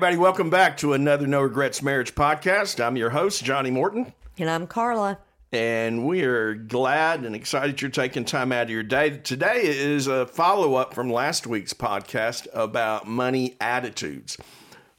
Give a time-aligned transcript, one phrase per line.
[0.00, 0.16] everybody.
[0.16, 2.82] Welcome back to another No Regrets Marriage podcast.
[2.82, 5.18] I'm your host, Johnny Morton, And I'm Carla.
[5.52, 9.18] and we are glad and excited you're taking time out of your day.
[9.18, 14.38] Today is a follow up from last week's podcast about money attitudes.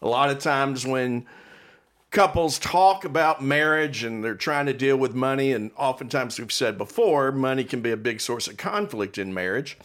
[0.04, 1.26] A lot of times when
[2.12, 6.78] couples talk about marriage and they're trying to deal with money, and oftentimes we've said
[6.78, 9.80] before, money can be a big source of conflict in marriage.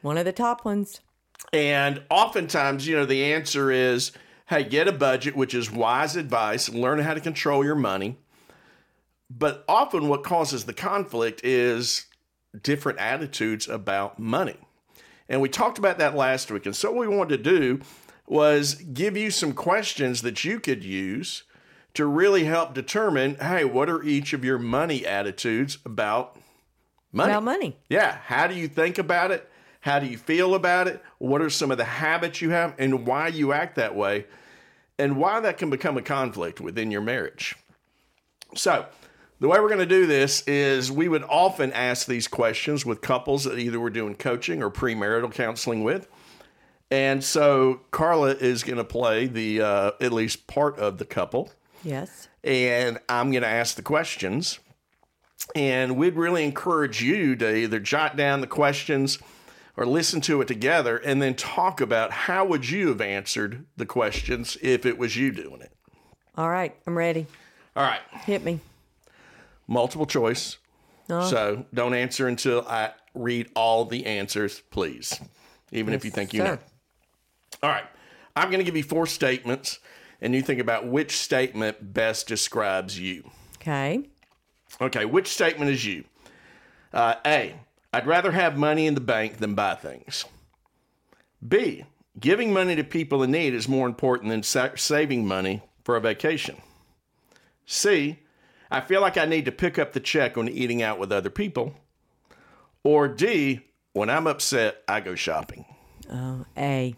[0.00, 1.02] One of the top ones.
[1.52, 4.12] And oftentimes, you know, the answer is
[4.46, 8.18] hey, get a budget, which is wise advice, learn how to control your money.
[9.30, 12.06] But often, what causes the conflict is
[12.62, 14.56] different attitudes about money.
[15.28, 16.66] And we talked about that last week.
[16.66, 17.80] And so, what we wanted to do
[18.26, 21.44] was give you some questions that you could use
[21.94, 26.36] to really help determine hey, what are each of your money attitudes about
[27.12, 27.32] money?
[27.32, 27.78] About money.
[27.88, 28.18] Yeah.
[28.24, 29.48] How do you think about it?
[29.84, 31.02] How do you feel about it?
[31.18, 34.24] What are some of the habits you have and why you act that way?
[34.98, 37.54] And why that can become a conflict within your marriage.
[38.54, 38.86] So,
[39.40, 43.02] the way we're going to do this is we would often ask these questions with
[43.02, 46.08] couples that either we're doing coaching or premarital counseling with.
[46.90, 51.50] And so, Carla is going to play the uh, at least part of the couple
[51.82, 52.28] Yes.
[52.42, 54.60] and I'm going to ask the questions.
[55.54, 59.18] And we'd really encourage you to either jot down the questions
[59.76, 63.86] or listen to it together and then talk about how would you have answered the
[63.86, 65.72] questions if it was you doing it.
[66.36, 66.74] All right.
[66.86, 67.26] I'm ready.
[67.76, 68.60] All right, Hit me.
[69.66, 70.58] multiple choice.
[71.08, 75.20] So don't answer until I read all the answers, please,
[75.72, 76.44] even if you think you sir.
[76.46, 76.58] know.
[77.62, 77.84] All right,
[78.36, 79.80] I'm going to give you four statements,
[80.22, 83.30] and you think about which statement best describes you.
[83.56, 84.08] Okay.
[84.80, 86.04] Okay, which statement is you?
[86.92, 87.54] Uh, A,
[87.94, 90.24] I'd rather have money in the bank than buy things.
[91.46, 91.84] B,
[92.18, 96.00] giving money to people in need is more important than sa- saving money for a
[96.00, 96.56] vacation.
[97.66, 98.18] C,
[98.68, 101.30] I feel like I need to pick up the check when eating out with other
[101.30, 101.74] people.
[102.82, 103.60] Or D,
[103.92, 105.64] when I'm upset, I go shopping.
[106.10, 106.96] Oh, A.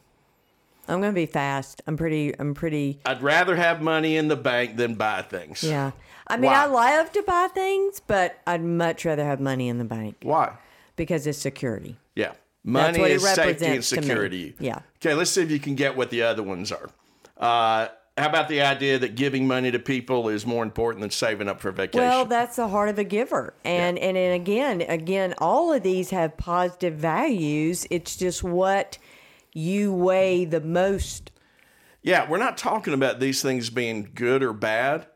[0.88, 1.82] I'm gonna be fast.
[1.86, 2.32] I'm pretty.
[2.38, 3.00] I'm pretty.
[3.04, 5.62] I'd rather have money in the bank than buy things.
[5.62, 5.90] Yeah.
[6.28, 6.62] I mean, Why?
[6.62, 10.56] I love to buy things, but I'd much rather have money in the bank Why?
[10.96, 11.96] Because it's security.
[12.14, 12.32] Yeah.
[12.64, 14.54] Money is safety and security.
[14.58, 14.80] Yeah.
[14.96, 16.90] Okay, let's see if you can get what the other ones are.
[17.36, 21.48] Uh, how about the idea that giving money to people is more important than saving
[21.48, 22.00] up for vacation?
[22.00, 26.10] Well, that's the heart of a giver, and and and again, again, all of these
[26.10, 27.86] have positive values.
[27.90, 28.98] It's just what
[29.52, 31.30] you weigh the most.
[32.02, 35.06] yeah, we're not talking about these things being good or bad.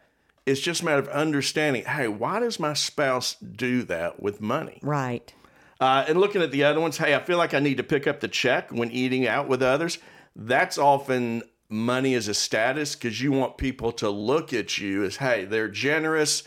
[0.47, 1.85] It's just a matter of understanding.
[1.85, 4.79] Hey, why does my spouse do that with money?
[4.83, 5.33] Right.
[5.81, 8.07] Uh, and looking at the other ones, hey, I feel like I need to pick
[8.07, 9.99] up the check when eating out with others.
[10.37, 15.17] That's often money as a status because you want people to look at you as,
[15.17, 16.43] hey, they're generous,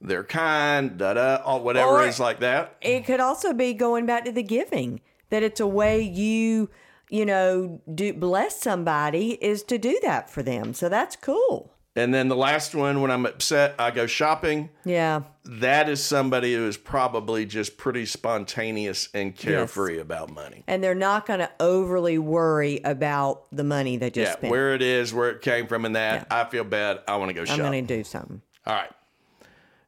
[0.00, 2.76] they're kind, da da, whatever Or- is like that.
[2.82, 6.68] It could also be going back to the giving that it's a way you,
[7.08, 10.74] you know, do bless somebody is to do that for them.
[10.74, 11.73] So that's cool.
[11.96, 14.70] And then the last one, when I'm upset, I go shopping.
[14.84, 15.22] Yeah.
[15.44, 20.64] That is somebody who is probably just pretty spontaneous and carefree about money.
[20.66, 24.50] And they're not going to overly worry about the money they just Yeah, spent.
[24.50, 26.26] where it is, where it came from, and that.
[26.32, 26.98] I feel bad.
[27.06, 27.64] I want to go shopping.
[27.64, 28.42] I'm going to do something.
[28.66, 28.90] All right.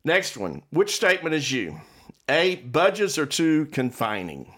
[0.05, 0.63] Next one.
[0.71, 1.81] Which statement is you?
[2.29, 2.57] A.
[2.57, 4.55] Budgets are too confining.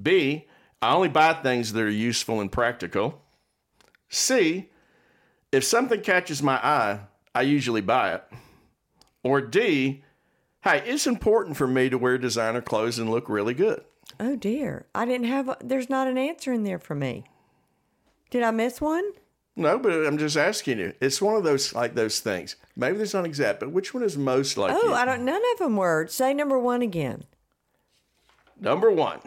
[0.00, 0.46] B.
[0.80, 3.20] I only buy things that are useful and practical.
[4.08, 4.69] C.
[5.52, 7.00] If something catches my eye,
[7.34, 8.24] I usually buy it.
[9.22, 10.02] Or D.
[10.62, 13.82] Hey, it's important for me to wear designer clothes and look really good.
[14.18, 14.86] Oh dear.
[14.94, 17.24] I didn't have, a, there's not an answer in there for me.
[18.30, 19.10] Did I miss one?
[19.56, 20.94] No, but I'm just asking you.
[21.00, 22.56] It's one of those like those things.
[22.76, 24.94] Maybe there's not exact, but which one is most like Oh, you?
[24.94, 26.06] I don't, none of them were.
[26.06, 27.24] Say number one again.
[28.60, 29.20] Number one.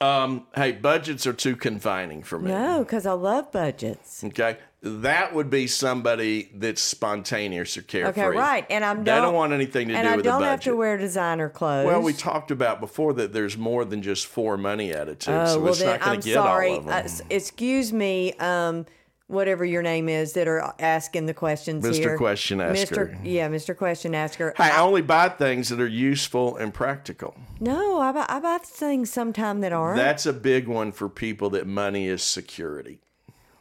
[0.00, 2.50] Um, hey, budgets are too confining for me.
[2.50, 4.24] No, because I love budgets.
[4.24, 4.56] Okay.
[4.82, 8.22] That would be somebody that's spontaneous or carefree.
[8.24, 8.64] Okay, right.
[8.70, 10.96] And I'm They don't want anything to and do I with don't have to wear
[10.96, 11.86] designer clothes.
[11.86, 15.60] well, we talked about before that there's more than just four money attitudes, Oh, so
[15.60, 16.70] well it's then not going to get sorry.
[16.70, 17.04] all of them.
[17.06, 18.86] Uh, excuse me, um,
[19.26, 21.94] whatever your name is that are asking the questions Mr.
[21.96, 22.16] here.
[22.16, 23.08] Question Asker.
[23.08, 23.20] Mr.
[23.22, 23.76] Yeah, Mr.
[23.76, 24.54] Question Asker.
[24.56, 27.36] hey, I only buy things that are useful and practical.
[27.60, 29.98] no, I buy, I buy things sometime that aren't.
[29.98, 33.00] That's a big one for people that money is security.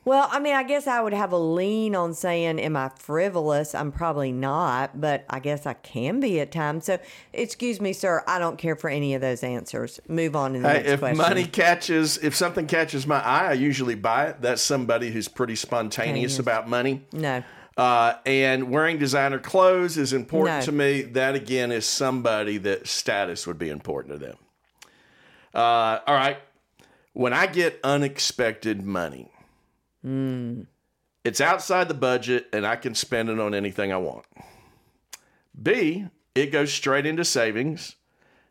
[0.09, 3.75] Well, I mean, I guess I would have a lean on saying, Am I frivolous?
[3.75, 6.85] I'm probably not, but I guess I can be at times.
[6.85, 6.97] So,
[7.31, 9.99] excuse me, sir, I don't care for any of those answers.
[10.07, 11.17] Move on to the Hey, next if question.
[11.19, 14.41] money catches, if something catches my eye, I usually buy it.
[14.41, 16.39] That's somebody who's pretty spontaneous Spontaneous.
[16.39, 17.05] about money.
[17.13, 17.43] No.
[17.77, 20.65] Uh, and wearing designer clothes is important No.
[20.65, 21.01] to me.
[21.03, 24.37] That again is somebody that status would be important to them.
[25.53, 26.39] Uh, all right.
[27.13, 29.29] When I get unexpected money,
[30.01, 30.61] Hmm.
[31.25, 34.25] it's outside the budget and I can spend it on anything I want.
[35.61, 36.05] B,
[36.35, 37.95] it goes straight into savings.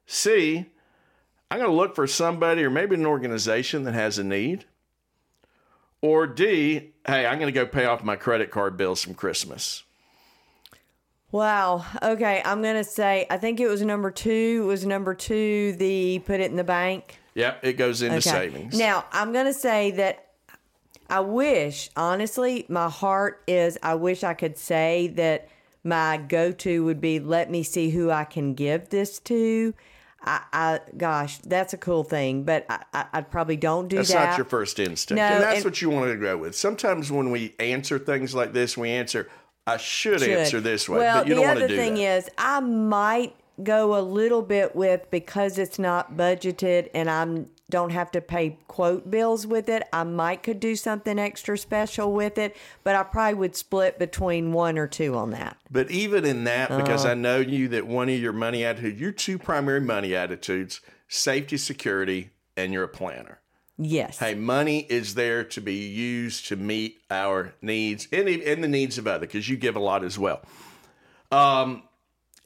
[0.07, 0.67] C,
[1.51, 4.67] I'm going to look for somebody or maybe an organization that has a need.
[6.01, 9.85] Or D, hey, I'm going to go pay off my credit card bills from Christmas.
[11.31, 11.85] Wow.
[12.03, 12.41] Okay.
[12.45, 14.61] I'm going to say, I think it was number two.
[14.63, 17.19] It was number two, the put it in the bank.
[17.35, 18.79] Yep, it goes into savings.
[18.79, 20.28] Now, I'm going to say that
[21.11, 25.49] I wish, honestly, my heart is I wish I could say that
[25.85, 29.75] my go to would be let me see who I can give this to.
[30.23, 34.09] I, I gosh, that's a cool thing, but I, I, I probably don't do that's
[34.09, 34.15] that.
[34.15, 35.17] That's not your first instinct.
[35.19, 36.55] No, and that's and- what you want to go with.
[36.57, 39.31] Sometimes when we answer things like this, we answer,
[39.67, 40.31] I should, should.
[40.31, 42.01] answer this way, Well, but you the don't want other to do thing that.
[42.19, 47.91] is, I might go a little bit with because it's not budgeted and I'm don't
[47.91, 49.83] have to pay quote bills with it.
[49.93, 54.53] I might could do something extra special with it, but I probably would split between
[54.53, 55.57] one or two on that.
[55.71, 57.13] But even in that, because Uh-huh.
[57.13, 61.57] I know you that one of your money attitude, your two primary money attitudes, safety,
[61.59, 63.41] security, and you're a planner.
[63.77, 64.19] Yes.
[64.19, 68.99] Hey, money is there to be used to meet our needs and, and the needs
[68.99, 70.41] of others because you give a lot as well.
[71.31, 71.83] Um,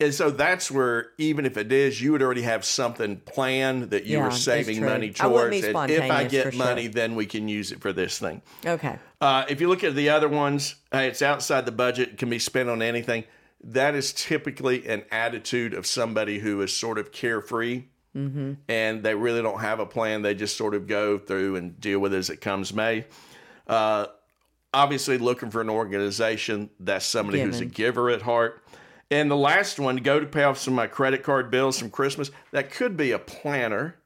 [0.05, 4.05] and so that's where, even if it is, you would already have something planned that
[4.05, 5.65] you Yeah, were saving money I towards.
[5.65, 6.65] And if I get sure.
[6.65, 8.43] money, then we can use it for this thing.
[8.65, 8.99] Okay.
[9.21, 12.39] Uh, if you look at the other ones, hey, it's outside the budget, can be
[12.39, 13.25] spent on anything.
[13.65, 17.85] That is typically an attitude of somebody who is sort of carefree
[18.15, 18.53] Mm-hmm.
[18.69, 20.21] and they really don't have a plan.
[20.21, 23.07] They just sort of go through and deal with it as it comes may.
[23.67, 24.05] Uh,
[24.75, 28.63] obviously, looking for an organization, that's somebody who's a giver at heart.
[29.13, 31.91] And the last one, go to pay off some of my credit card bills from
[31.91, 32.31] Christmas.
[32.51, 33.97] That could be a planner,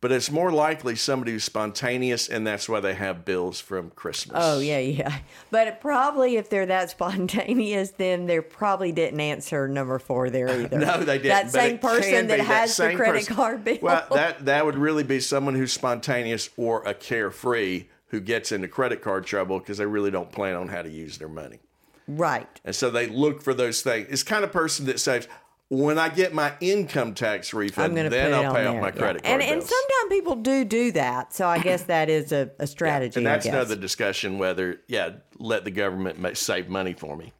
[0.00, 4.36] but it's more likely somebody who's spontaneous, and that's why they have bills from Christmas.
[4.38, 5.18] Oh yeah, yeah.
[5.50, 10.78] But probably if they're that spontaneous, then they probably didn't answer number four there either.
[10.78, 11.28] No, they didn't.
[11.28, 13.36] That same person that be has the credit person.
[13.36, 13.78] card bill.
[13.80, 18.68] Well, that that would really be someone who's spontaneous or a carefree who gets into
[18.68, 21.60] credit card trouble because they really don't plan on how to use their money,
[22.08, 22.60] right.
[22.64, 24.08] and so they look for those things.
[24.10, 25.28] It's kind of person that says,
[25.68, 28.90] "When I get my income tax refund, then I'll pay off my yeah.
[28.90, 31.32] credit card And and bills." sometimes people do do that.
[31.32, 33.18] So I guess that is a, a strategy.
[33.18, 37.32] and that's another discussion whether yeah let the government make, save money for me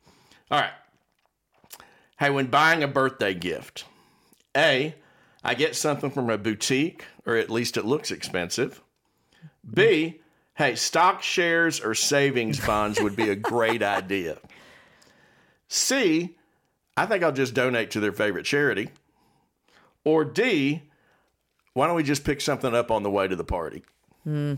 [0.50, 0.72] all right
[2.19, 3.84] hey when buying a birthday gift
[4.56, 4.94] a
[5.43, 8.82] i get something from a boutique or at least it looks expensive
[9.72, 10.20] b
[10.56, 14.37] hey stock shares or savings bonds would be a great idea
[15.69, 16.37] c
[16.96, 18.90] i think i'll just donate to their favorite charity
[20.05, 20.82] or d
[21.72, 23.82] why don't we just pick something up on the way to the party
[24.25, 24.55] hmm.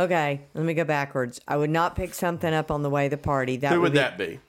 [0.00, 1.40] Okay, let me go backwards.
[1.46, 3.56] I would not pick something up on the way to the party.
[3.58, 4.40] That who would be that be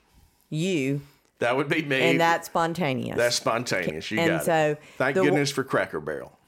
[0.48, 1.02] you,
[1.38, 2.00] That would be me.
[2.00, 3.16] and that's spontaneous.
[3.16, 4.10] that's spontaneous.
[4.10, 4.82] You and got so it.
[4.96, 6.38] Thank goodness for Cracker Barrel.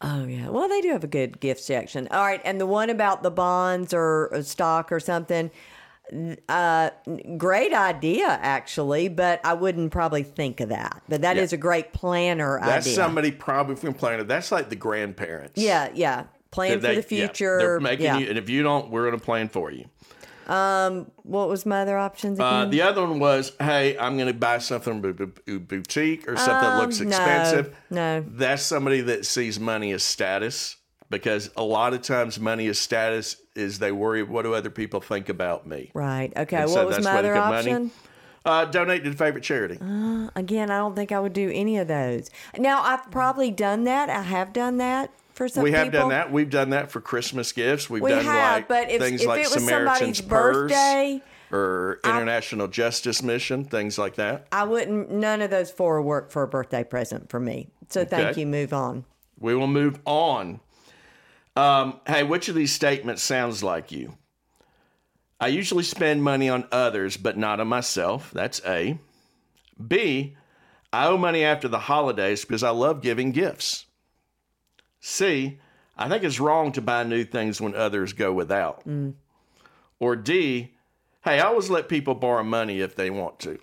[0.00, 0.48] Oh yeah.
[0.48, 2.08] Well, they do have a good gift section.
[2.10, 5.50] All right, and the one about the bonds or, or stock or something.
[6.48, 6.90] Uh,
[7.36, 11.02] great idea actually, but I wouldn't probably think of that.
[11.08, 11.56] But that is Yeah.
[11.56, 12.70] a great planner idea.
[12.72, 12.96] That's idea.
[12.96, 14.26] somebody probably from Planet.
[14.26, 15.52] That's like the grandparents.
[15.60, 16.24] yeah, yeah.
[16.50, 17.58] Plan They- for the yeah, future.
[17.58, 18.18] they're making yeah.
[18.18, 19.84] you, and if you don't, we're going to plan for you.
[20.52, 22.52] Um, What was my other options again?
[22.52, 26.36] Uh, the other one was, hey, I'm going to buy something a bu- boutique or
[26.36, 27.76] something that looks Um, no, expensive.
[27.88, 28.24] no.
[28.26, 30.74] That's somebody that sees money as status
[31.10, 35.00] because a lot of times money is status is they worry, what do other people
[35.00, 35.90] think about me?
[35.92, 36.32] right.
[36.36, 36.56] Okay.
[36.56, 37.70] And what so was that's my other get money.
[37.70, 37.90] option?
[38.42, 39.74] Uh, donate to the favorite charity.
[40.34, 42.30] Again, I don't think I would do any of those.
[42.56, 44.08] Now, I've probably done that.
[44.08, 45.84] I have done that for some we people.
[45.84, 46.32] have done that.
[46.32, 47.90] We've done that for Christmas gifts.
[47.90, 51.22] We've We done have, like but if, things if like it was Samaritan's Purse birthday,
[51.52, 54.46] or International Justice Mission, things like that.
[54.52, 55.10] I wouldn't.
[55.10, 57.68] None of those four work for a birthday present for me.
[57.90, 58.46] So thank you.
[58.46, 59.04] Move on.
[59.38, 60.60] We will move on.
[61.56, 64.16] Um, hey, which of these statements sounds like you?
[65.40, 68.30] I usually spend money on others, but not on myself.
[68.32, 68.98] That's A.
[69.86, 70.36] B.
[70.92, 73.86] I owe money after the holidays because I love giving gifts.
[75.00, 75.58] C.
[75.96, 78.84] I think it's wrong to buy new things when others go without.
[79.98, 80.74] Or D,
[81.24, 83.58] hey, I always let people borrow money if they want to.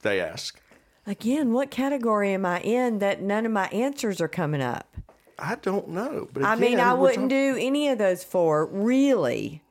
[0.00, 0.60] They ask.
[1.06, 4.96] Again, what category am I in that none of my answers are coming up?
[5.44, 6.28] I don't know.
[6.32, 9.62] But I mean, I wouldn't talking- do any of those four, really.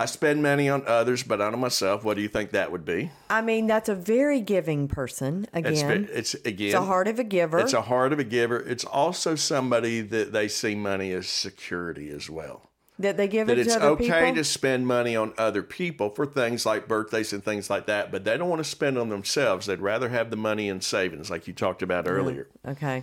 [0.00, 2.04] I spend money on others, but not on myself.
[2.04, 3.10] What do you think that would be?
[3.28, 5.48] I mean, that's a very giving person.
[5.52, 6.68] Again, ve- it's again.
[6.68, 7.58] it's a heart of a giver.
[7.58, 8.60] It's a heart of a giver.
[8.60, 12.62] It's also somebody that they see money as security as well.
[13.00, 14.34] that they give That it to it's other okay people.
[14.36, 18.24] to spend money on other people for things like birthdays and things like that, but
[18.24, 19.66] they don't want to spend on themselves.
[19.66, 22.48] They'd rather have the money in savings, like you talked about earlier.
[22.66, 23.02] okay.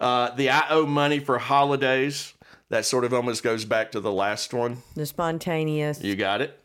[0.00, 2.34] Uh, the I owe money for holidays.
[2.70, 4.78] That sort of almost goes back to the last one.
[4.94, 6.02] The spontaneous.
[6.02, 6.58] You got it.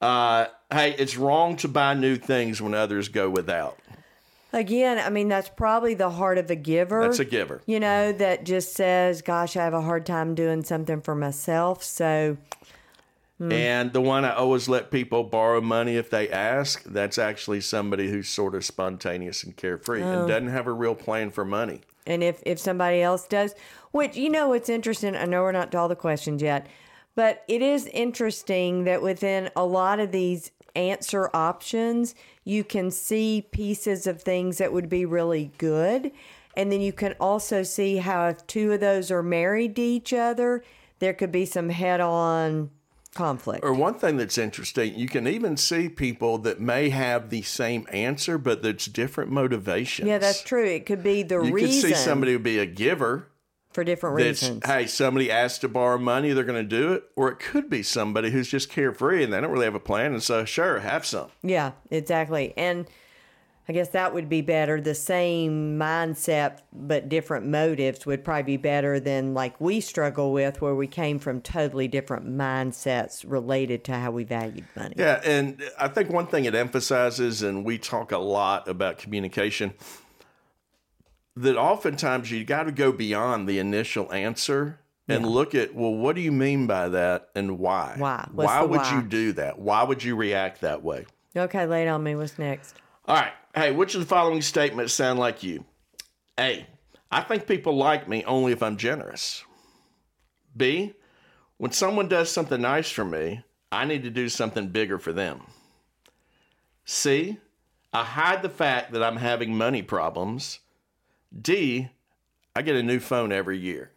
[0.00, 3.78] Uh, hey, it's wrong to buy new things when others go without.
[4.52, 7.00] Again, I mean, that's probably the heart of a giver.
[7.00, 7.62] That's a giver.
[7.64, 11.82] you know, that just says, gosh, I have a hard time doing something for myself.
[11.82, 12.36] So,
[13.38, 13.50] Hmm.
[13.50, 18.08] And the one I always let people borrow money if they ask, that's actually somebody
[18.10, 20.20] who's sort of spontaneous and carefree Oh.
[20.20, 21.80] and doesn't have a real plan for money.
[22.06, 23.54] And if, if somebody else does,
[23.92, 25.14] which, you know, it's interesting.
[25.14, 26.66] I know we're not to all the questions yet,
[27.14, 33.46] but it is interesting that within a lot of these answer options, you can see
[33.52, 36.10] pieces of things that would be really good.
[36.56, 40.12] And then you can also see how if two of those are married to each
[40.12, 40.62] other,
[40.98, 42.70] there could be some head on
[43.14, 43.64] conflict.
[43.64, 47.86] Or one thing that's interesting, you can even see people that may have the same
[47.92, 50.08] answer, but that's different motivations.
[50.08, 50.64] Yeah, that's true.
[50.64, 53.28] It could be the You reason You could see somebody would be a giver.
[53.72, 54.62] for different reasons.
[54.66, 57.82] hey, somebody asked to borrow money, they're going to do it, or it could be
[57.82, 61.06] somebody who's just carefree and they don't really have a plan, and so sure, have
[61.06, 61.28] some.
[61.42, 62.52] Yeah, exactly.
[62.56, 62.86] And
[63.68, 64.80] I guess that would be better.
[64.80, 70.60] The same mindset, but different motives would probably be better than like we struggle with,
[70.60, 74.94] where we came from totally different mindsets related to how we valued money.
[74.98, 79.74] Yeah, and I think one thing it emphasizes, and we talk a lot about communication,
[81.36, 86.16] that oftentimes you got to go beyond the initial answer and look at, well, what
[86.16, 87.94] do you mean by that and why?
[87.98, 88.28] Why?
[88.32, 88.94] What's why would why?
[88.96, 89.58] you do that?
[89.58, 91.06] Why would you react that way?
[91.36, 92.14] Okay, lay on me.
[92.14, 92.76] What's next?
[93.06, 93.32] All right.
[93.54, 95.64] Hey, which of the following statements sound like you?
[96.40, 96.66] A.
[97.10, 99.44] I think people like me only if I'm generous.
[100.56, 100.94] B.
[101.58, 105.42] When someone does something nice for me, I need to do something bigger for them.
[106.86, 107.36] C.
[107.92, 110.60] I hide the fact that I'm having money problems.
[111.38, 111.90] D.
[112.56, 113.90] I get a new phone every year.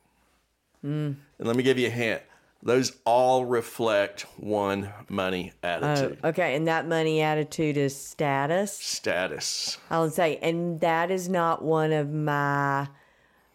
[0.85, 1.15] Mm.
[1.39, 2.21] And let me give you a hint.
[2.65, 6.17] Those all reflect one money Oh, attitude.
[6.23, 6.55] okay.
[6.55, 8.73] And that money attitude is status.
[8.73, 9.77] Status.
[9.91, 12.87] I would say, and that is not one of my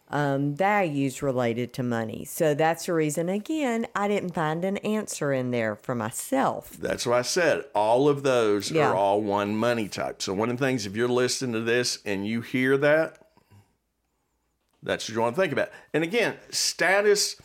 [0.09, 2.23] um, values related to money.
[2.23, 6.71] So that's the reason, again, I didn't find an answer in there for myself.
[6.79, 7.65] That's what I said.
[7.75, 8.89] All of those Yeah.
[8.91, 10.21] are all one money type.
[10.21, 13.17] So one of the things, if you're listening to this and you hear that,
[14.83, 15.69] that's what you want to think about.
[15.93, 17.35] And again, status,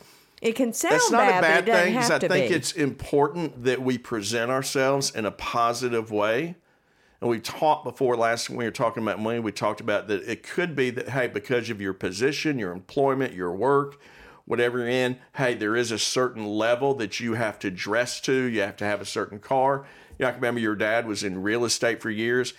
[0.47, 2.55] It can sound that's not bad, a bad thing because I think be.
[2.55, 6.55] it's important that we present ourselves in a positive way.
[7.21, 10.23] And we talked before last when we were talking about money, we talked about that
[10.31, 14.01] it could be that, hey, because of your position, your employment, your work,
[14.45, 18.45] whatever you're in, hey, there is a certain level that you have to dress to.
[18.45, 19.85] You have to have a certain car.
[20.19, 22.55] You know, I can remember your dad was in real estate for years,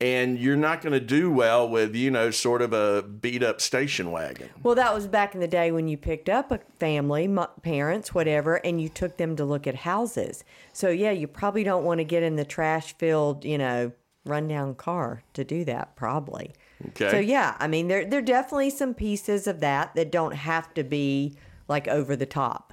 [0.00, 3.60] and you're not going to do well with, you know, sort of a beat up
[3.60, 4.48] station wagon.
[4.62, 7.28] Well, that was back in the day when you picked up a family,
[7.62, 10.44] parents, whatever, and you took them to look at houses.
[10.72, 13.92] So, yeah, you probably don't want to get in the trash filled, you know,
[14.24, 16.52] rundown car to do that, probably.
[16.90, 17.10] Okay.
[17.10, 20.72] So, yeah, I mean, there, there are definitely some pieces of that that don't have
[20.74, 21.36] to be
[21.66, 22.72] like over the top.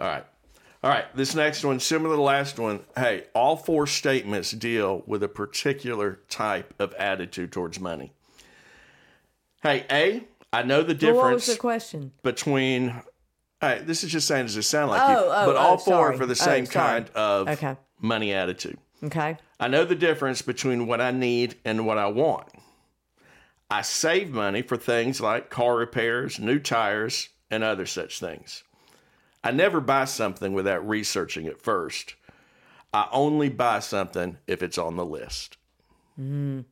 [0.00, 0.24] All right.
[0.82, 1.04] All right.
[1.14, 2.80] This next one, similar to the last one.
[2.96, 8.12] Hey, all four statements deal with a particular type of attitude towards money.
[9.62, 12.12] Hey, A, I know the Well, what was difference the question?
[12.22, 13.02] between.
[13.60, 15.16] Hey, this is just saying, does it sound like Oh, you?
[15.18, 16.14] oh, oh but oh, all four sorry.
[16.14, 17.76] are for the Oh, same kind of Okay.
[18.00, 18.78] money attitude.
[19.04, 19.36] Okay.
[19.58, 22.48] I know the difference between what I need and what I want.
[23.70, 28.64] I save money for things like car repairs, new tires, and other such things.
[29.42, 32.14] I never buy something without researching it first.
[32.92, 35.56] I only buy something if it's on the list.
[36.20, 36.64] Mm.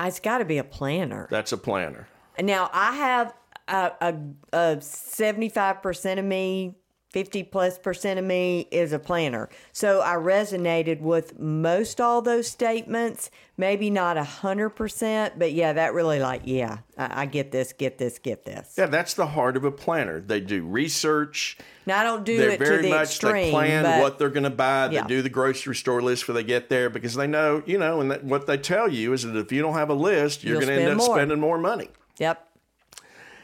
[0.00, 1.28] It's got to be a planner.
[1.30, 2.08] That's a planner.
[2.40, 3.34] Now I have
[3.68, 4.14] a, a,
[4.52, 6.74] a 75% of me
[7.14, 9.48] 50 plus percent of me is a planner.
[9.70, 13.30] So I resonated with most all those statements.
[13.56, 17.72] Maybe not a hundred percent, but yeah, that really like, yeah, I, I, get this,
[17.72, 18.74] get this, get this.
[18.76, 20.18] Yeah, that's the heart of a planner.
[20.18, 21.56] They do research.
[21.86, 24.18] Now I don't do they're it very to the much extreme, they plan but, what
[24.18, 24.88] they're going to buy.
[24.88, 25.06] They yeah.
[25.06, 28.10] do the grocery store list before they get there because they know, you know, and
[28.10, 30.66] that, what they tell you is that if you don't have a list, you're going
[30.66, 31.14] to end up more.
[31.14, 31.90] spending more money.
[32.18, 32.44] Yep.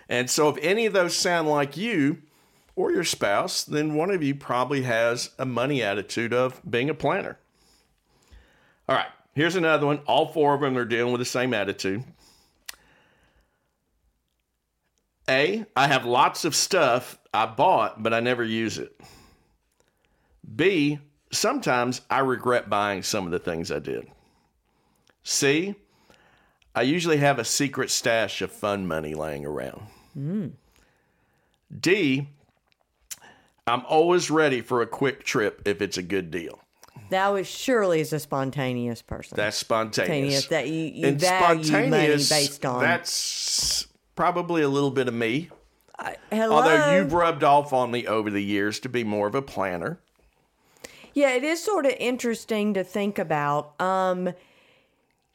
[0.08, 2.18] And so if any of those sound like you,
[2.76, 6.94] or your spouse, then one of you probably has a money attitude of being a
[6.94, 7.38] planner.
[8.88, 9.98] All right, here's another one.
[10.06, 12.04] All four of them are dealing with the same attitude.
[15.28, 19.00] A, I have lots of stuff I bought, but I never use it.
[20.56, 20.98] B,
[21.30, 24.08] sometimes I regret buying some of the things I did.
[25.22, 25.76] C,
[26.74, 29.82] I usually have a secret stash of fun money laying around.
[30.18, 30.52] Mm.
[31.80, 32.28] D,
[33.70, 36.60] I'm always ready for a quick trip if it's a good deal.
[37.10, 39.36] That was surely is a spontaneous person.
[39.36, 40.44] That's spontaneous.
[40.44, 42.80] spontaneous that you, you and value money based on.
[42.82, 45.50] That's probably a little bit of me.
[46.30, 46.56] Hello.
[46.56, 49.98] Although you've rubbed off on me over the years to be more of a planner.
[51.12, 53.80] Yeah, it is sort of interesting to think about.
[53.80, 54.32] Um,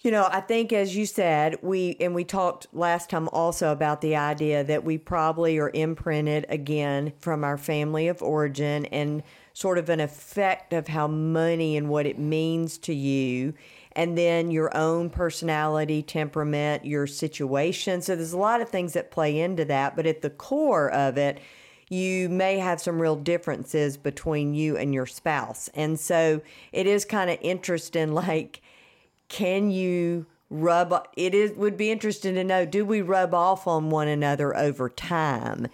[0.05, 4.01] you know, I think as you said, we and we talked last time also about
[4.01, 9.79] the idea that we probably are imprinted again from our family of origin and sort
[9.79, 13.55] of an effect of how money and what it means to you
[13.93, 17.99] and then your own personality, temperament, your situation.
[18.03, 21.17] So there's a lot of things that play into that, but at the core of
[21.17, 21.39] it,
[21.89, 25.67] you may have some real differences between you and your spouse.
[25.73, 28.61] And so it is kind of interesting like
[29.29, 33.89] can you rub it is would be interesting to know do we rub off on
[33.89, 35.67] one another over time?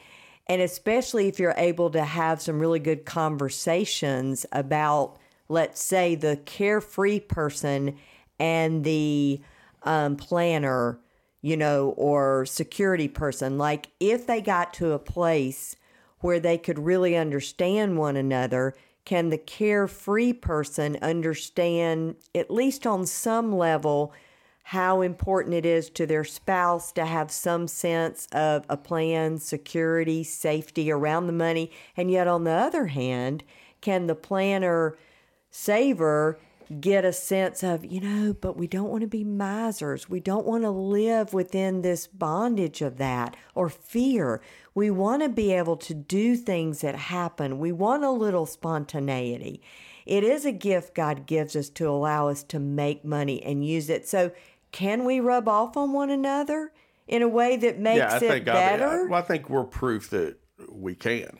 [0.47, 5.17] And especially if you're able to have some really good conversations about
[5.49, 7.97] let's say the carefree person
[8.39, 9.41] and the
[9.83, 10.99] um, planner
[11.41, 13.57] you know or security person.
[13.57, 15.75] Like if they got to a place
[16.19, 23.05] where they could really understand one another can the carefree person understand, at least on
[23.05, 24.13] some level,
[24.63, 30.23] how important it is to their spouse to have some sense of a plan, security,
[30.23, 31.71] safety around the money?
[31.97, 33.43] And yet, on the other hand,
[33.81, 34.97] can the planner
[35.49, 36.39] saver
[36.79, 40.09] get a sense of, you know, but we don't want to be misers.
[40.09, 44.41] We don't want to live within this bondage of that or fear.
[44.73, 47.59] We want to be able to do things that happen.
[47.59, 49.61] We want a little spontaneity.
[50.05, 53.89] It is a gift God gives us to allow us to make money and use
[53.89, 54.07] it.
[54.07, 54.31] So,
[54.71, 56.71] can we rub off on one another
[57.07, 59.05] in a way that makes yeah, I it think better?
[59.05, 60.37] I, well, I think we're proof that
[60.69, 61.37] we can.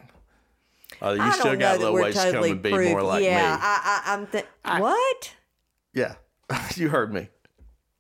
[1.01, 2.89] Uh, you I still got a little ways totally to come and be proof.
[2.91, 3.35] more like yeah, me.
[3.35, 5.33] Yeah, I, I, am th- what?
[5.93, 6.15] Yeah,
[6.75, 7.29] you heard me.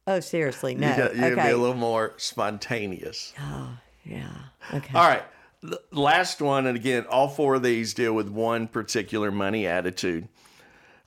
[0.07, 0.89] Oh, seriously, no.
[0.89, 1.47] You got, you okay.
[1.47, 3.33] be a little more spontaneous.
[3.39, 4.31] Oh, yeah.
[4.73, 4.97] Okay.
[4.97, 5.23] All right.
[5.63, 10.27] The last one, and again, all four of these deal with one particular money attitude.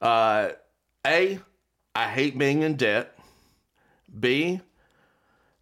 [0.01, 0.51] Uh,
[1.07, 1.41] A,
[1.95, 3.19] I hate being in debt.
[4.19, 4.61] B,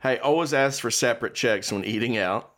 [0.02, 2.52] hey, always ask for separate checks when eating out.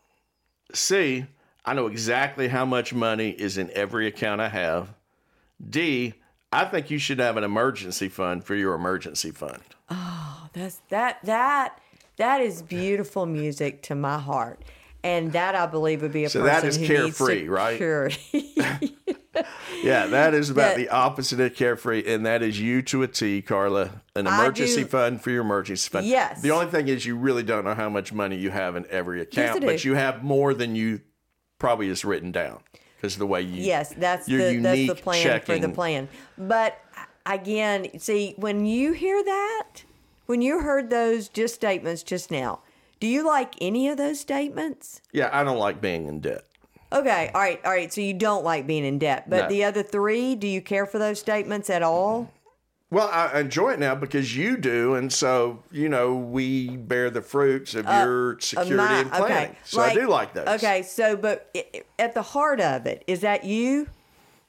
[0.72, 1.26] C,
[1.64, 4.92] I know exactly how much money is in every account I have.
[5.70, 6.14] D,
[6.52, 9.62] I think you should have an emergency fund for your emergency fund.
[9.88, 11.78] Oh, that's that that
[12.16, 14.60] that is beautiful music to my heart.
[15.02, 18.18] And that I believe would be a so person that is who carefree, needs right?
[19.82, 23.42] yeah, that is about the opposite of carefree, and that is you to a T,
[23.42, 24.02] Carla.
[24.16, 26.06] An emergency fund for your emergency fund.
[26.06, 26.40] Yes.
[26.40, 29.20] The only thing is you really don't know how much money you have in every
[29.20, 31.02] account, yes, but you have more than you
[31.58, 32.60] probably is written down
[32.96, 35.60] because the way you yes that's the that's the plan checking.
[35.60, 36.08] for the plan.
[36.38, 36.78] But
[37.26, 39.68] again, see when you hear that,
[40.26, 42.60] when you heard those just statements just now,
[43.00, 45.00] do you like any of those statements?
[45.12, 46.44] Yeah, I don't like being in debt.
[46.92, 47.92] Okay, all right, all right.
[47.92, 49.48] So you don't like being in debt, but no.
[49.48, 52.30] the other three, do you care for those statements at all?
[52.90, 57.22] Well, I enjoy it now because you do, and so you know we bear the
[57.22, 59.50] fruits of uh, your security my, and planning.
[59.50, 59.58] Okay.
[59.64, 60.46] So like, I do like those.
[60.46, 61.56] Okay, so but
[61.98, 63.88] at the heart of it, is that you?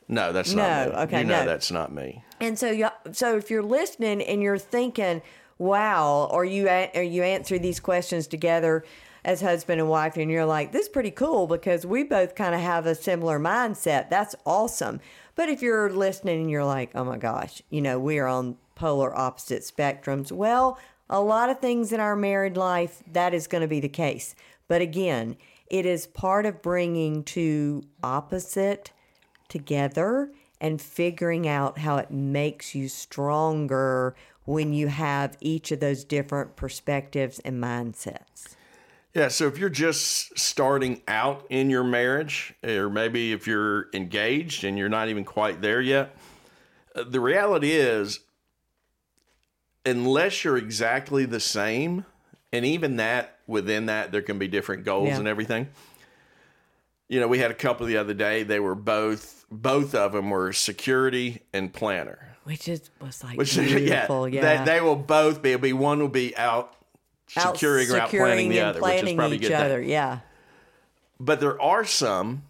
[0.08, 0.96] No, that's no, not me.
[1.04, 1.46] Okay, you know no.
[1.46, 2.24] that's not me.
[2.40, 5.24] And so, you, so if you're listening and you're thinking,
[5.58, 8.84] "Wow," or you or you answer these questions together
[9.24, 12.54] as husband and wife, and you're like, "This is pretty cool," because we both kind
[12.54, 14.10] of have a similar mindset.
[14.10, 15.00] That's awesome.
[15.36, 18.58] But if you're listening and you're like, oh my gosh, you know, we are on
[18.76, 23.62] polar opposite spectrums, well, a lot of things in our married life, that is going
[23.62, 24.34] to be the case.
[24.68, 25.36] But again,
[25.68, 28.92] it is part of bringing two opposite
[29.50, 36.04] together and figuring out how it makes you stronger when you have each of those
[36.04, 38.56] different perspectives and mindsets.
[39.14, 44.64] Yeah, so if you're just starting out in your marriage, or maybe if you're engaged
[44.64, 46.16] and you're not even quite there yet,
[46.96, 48.20] the reality is,
[49.86, 52.06] unless you're exactly the same,
[52.52, 55.20] and even that within that, there can be different goals Yeah.
[55.20, 55.70] and everything.
[57.08, 58.44] You know, we had a couple the other day.
[58.44, 62.35] They were both, both of them were security and planner.
[62.46, 64.64] Which is was like Which beautiful, yeah, yeah.
[64.64, 65.52] They, they will both be.
[65.52, 66.76] It'll be one will be out
[67.36, 69.58] Out securing or out planning the other, which is planning probably each good thing.
[69.58, 69.82] other.
[69.82, 70.20] Yeah.
[71.20, 72.44] But there are some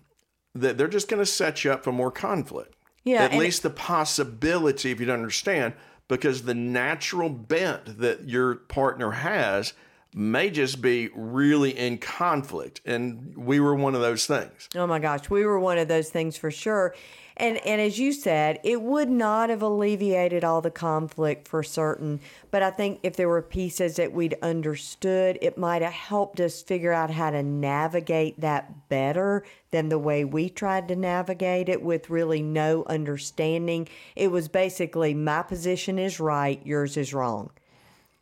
[0.53, 2.75] that they're just going to set you up for more conflict.
[3.03, 5.75] Yeah, At least the possibility, if you don't understand,
[6.07, 9.73] because the natural bent that your partner has
[10.15, 12.79] may just be really in conflict.
[12.85, 14.69] And we were one of those things.
[14.73, 16.95] Oh my gosh, we were one of those things for sure.
[17.37, 22.21] And and as you said, it would not have alleviated all the conflict for certain,
[22.49, 26.61] but I think if there were pieces that we'd understood, it might have helped us
[26.61, 31.81] figure out how to navigate that better than the way we tried to navigate it
[31.81, 33.89] with really no understanding.
[34.15, 37.49] It was basically my position is right, yours is wrong.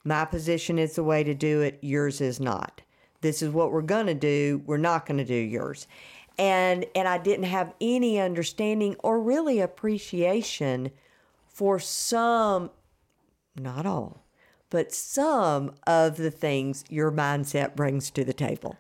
[0.04, 2.82] My position is the way to do it, yours is not.
[3.22, 5.88] This is what we're going to do, we're not going to do yours.
[6.38, 10.92] And and I didn't have any understanding or really appreciation
[11.48, 12.72] for some
[13.56, 14.26] not all,
[14.70, 18.78] but some of the things your mindset brings to the table.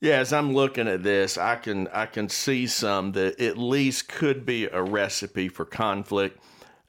[0.00, 4.08] Yeah, as I'm looking at this, I can I can see some that at least
[4.08, 6.38] could be a recipe for conflict.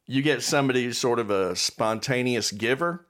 [0.06, 3.07] You get somebody sort of a spontaneous giver.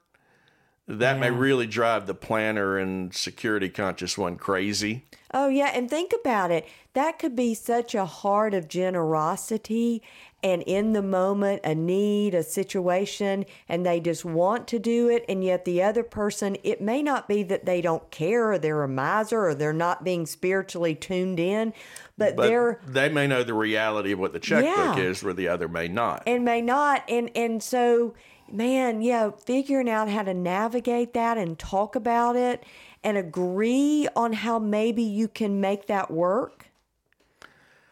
[0.88, 5.04] That may really drive the planner and security conscious one crazy.
[5.34, 5.70] Oh, yeah.
[5.74, 6.66] And think about it.
[6.94, 10.02] That could be such a heart of generosity
[10.42, 15.24] and in the moment, a need, a situation, and they just want to do it.
[15.28, 18.84] And yet the other person, it may not be that they don't care or they're
[18.84, 21.74] a miser or they're not being spiritually tuned in,
[22.16, 24.96] but, But they're they may know the reality of what the checkbook Yeah.
[24.96, 26.22] is, where the other may not.
[26.26, 28.14] and may not and and so
[28.52, 32.64] man yeah figuring out how to navigate that and talk about it
[33.04, 36.66] and agree on how maybe you can make that work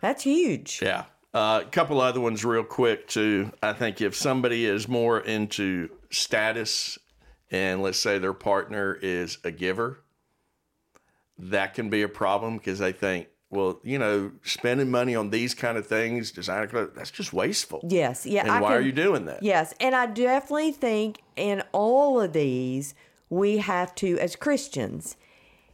[0.01, 1.05] that's huge Yeah.
[1.35, 3.53] Uh, a couple other ones, real quick, too.
[3.62, 6.99] I think if somebody is more into status,
[7.51, 10.01] and let's say their partner is a giver,
[11.38, 15.55] that can be a problem because they think, well, you know, spending money on these
[15.55, 17.81] kind of things, designer clothes, that's just wasteful.
[17.89, 19.43] yes yeah And I why are you doing that?
[19.43, 22.95] Yes, and I definitely think in all of these,
[23.31, 25.17] we have to, as Christians,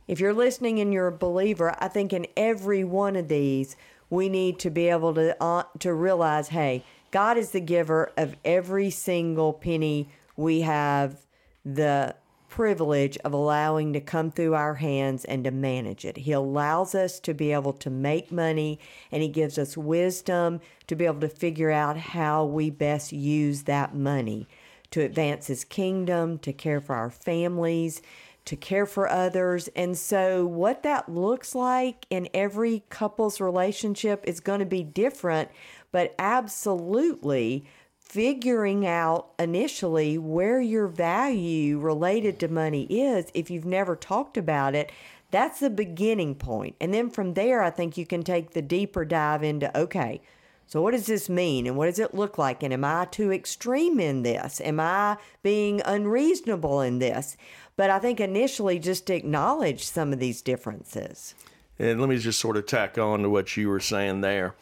[0.09, 3.77] if you're listening and you're a believer, I think in every one of these,
[4.11, 8.37] we need to be able to uh, to realize, hey, God is the giver of
[8.45, 11.17] every single penny we have
[11.65, 12.15] the
[12.53, 16.19] privilege of allowing to come through our hands and to manage it.
[16.19, 18.79] He allows us to be able to make money
[19.11, 23.62] and he gives us wisdom to be able to figure out how we best use
[23.62, 24.47] that money
[24.91, 28.03] to advance his kingdom, to care for our families,
[28.45, 29.71] to care for others.
[29.75, 35.49] And so, what that looks like in every couple's relationship is going to be different,
[35.91, 37.65] but absolutely
[38.12, 44.75] figuring out initially where your value related to money is if you've never talked about
[44.75, 44.92] it
[45.31, 46.77] that's the beginning point.
[46.79, 50.20] And then from there i think you can take the deeper dive into okay
[50.66, 52.62] so what does this mean and what does it look like?
[52.62, 54.61] And am i too extreme in this?
[54.61, 57.38] Am i being unreasonable in this?
[57.79, 61.35] But i think initially just acknowledge some of these differences.
[61.79, 64.55] And let me just sort of tack on to what you were saying there.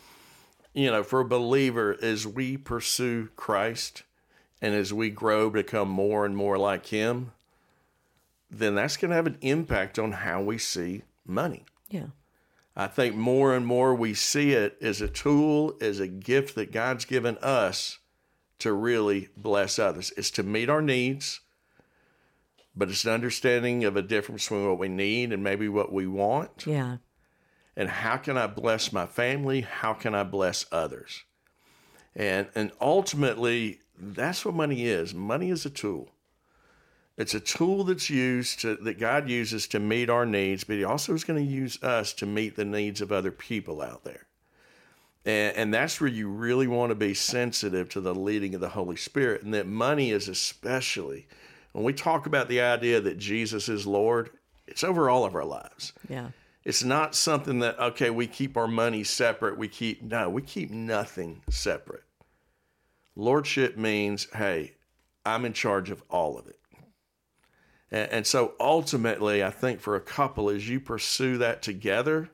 [0.73, 4.05] You know, for a believer, as we pursue Christ
[4.63, 7.33] and as we grow, become more and more like Him,
[8.51, 11.65] then that's going to have an impact on how we see money.
[11.89, 12.07] yeah
[12.77, 16.73] I think more and more we see it as a tool, as a gift that
[16.73, 17.99] God's given us
[18.61, 20.13] to really bless others.
[20.17, 21.41] It's to meet our needs,
[22.77, 26.07] but it's an understanding of a difference between what we need and maybe what we
[26.07, 26.97] want yeah
[27.77, 29.63] and how can I bless my family?
[29.63, 31.25] How can I bless others?
[32.15, 35.15] And and ultimately, that's what money is.
[35.15, 36.11] Money is a tool.
[37.17, 40.85] It's a tool that's used to that God uses to meet our needs, but He
[40.85, 44.27] also is going to use us to meet the needs of other people out there.
[45.25, 48.71] And, and that's where you really want to be sensitive to the leading of the
[48.71, 51.27] Holy Spirit, and that money is especially
[51.73, 54.31] when we talk about the idea that Jesus is Lord.
[54.67, 55.93] It's over all of our lives.
[56.09, 56.31] yeah
[56.65, 59.57] It's not something that, okay, we keep our money separate.
[59.57, 62.05] We keep, no, we keep nothing separate.
[63.17, 64.75] Lordship means, hey,
[65.25, 66.59] I'm in charge of all of it.
[67.91, 72.31] And, and so ultimately, I think for a couple, as you pursue that together,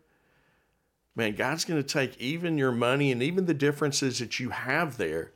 [1.15, 4.97] man, God's going to take even your money and even the differences that you have
[4.97, 5.33] there,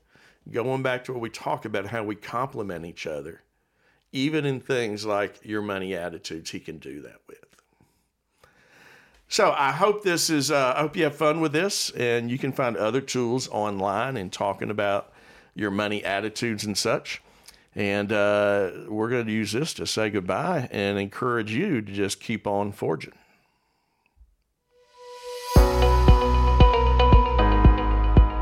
[0.50, 3.42] going back to what we talk about, how we complement each other,
[4.12, 7.49] even in things like your money attitudes, He can do that with.
[9.32, 10.50] So I hope this is.
[10.50, 14.16] Uh, I hope you have fun with this, and you can find other tools online
[14.16, 15.12] and talking about
[15.54, 17.22] your money attitudes and such.
[17.76, 22.18] And uh, we're going to use this to say goodbye and encourage you to just
[22.18, 23.12] keep on forging.